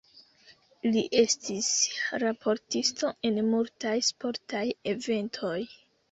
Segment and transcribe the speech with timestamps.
[0.93, 1.67] Li estis
[2.23, 5.53] raportisto en multaj sportaj eventoj.